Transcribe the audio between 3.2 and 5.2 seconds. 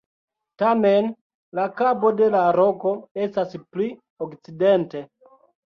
estas pli okcidente.